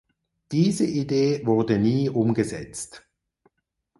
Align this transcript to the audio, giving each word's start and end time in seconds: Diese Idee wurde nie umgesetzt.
Diese 0.51 0.83
Idee 0.83 1.45
wurde 1.45 1.77
nie 1.77 2.09
umgesetzt. 2.09 3.03